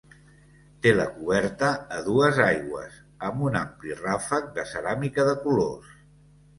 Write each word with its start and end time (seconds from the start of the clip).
Té 0.85 0.93
la 0.95 1.05
coberta 1.17 1.69
a 1.99 2.01
dues 2.09 2.41
aigües, 2.47 2.97
amb 3.31 3.47
un 3.51 3.61
ampli 3.63 4.01
ràfec 4.03 4.53
de 4.61 4.69
ceràmica 4.75 5.31
de 5.33 5.41
colors. 5.49 5.97